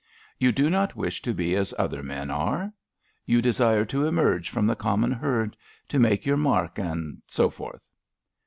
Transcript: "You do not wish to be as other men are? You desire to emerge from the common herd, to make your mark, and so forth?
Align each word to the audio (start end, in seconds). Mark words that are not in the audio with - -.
"You 0.39 0.51
do 0.51 0.67
not 0.67 0.95
wish 0.95 1.21
to 1.21 1.31
be 1.31 1.55
as 1.55 1.75
other 1.77 2.01
men 2.01 2.31
are? 2.31 2.73
You 3.27 3.39
desire 3.39 3.85
to 3.85 4.07
emerge 4.07 4.49
from 4.49 4.65
the 4.65 4.75
common 4.75 5.11
herd, 5.11 5.55
to 5.89 5.99
make 5.99 6.25
your 6.25 6.37
mark, 6.37 6.79
and 6.79 7.21
so 7.27 7.51
forth? 7.51 7.83